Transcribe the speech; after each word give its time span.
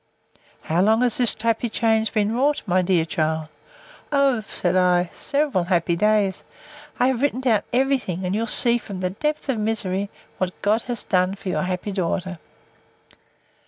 How 0.63 0.81
long 0.81 1.01
has 1.01 1.19
this 1.19 1.35
happy 1.39 1.69
change 1.69 2.11
been 2.11 2.33
wrought, 2.33 2.63
my 2.65 2.81
dear 2.81 3.05
child?—O, 3.05 4.41
said 4.47 4.75
I, 4.75 5.11
several 5.13 5.65
happy 5.65 5.95
days!—I 5.95 7.05
have 7.09 7.21
written 7.21 7.41
down 7.41 7.61
every 7.71 7.99
thing; 7.99 8.25
and 8.25 8.33
you'll 8.33 8.47
see, 8.47 8.79
from 8.79 9.01
the 9.01 9.11
depth 9.11 9.47
of 9.47 9.59
misery, 9.59 10.09
what 10.39 10.59
God 10.63 10.81
has 10.89 11.03
done 11.03 11.35
for 11.35 11.49
your 11.49 11.61
happy 11.61 11.91
daughter! 11.91 12.39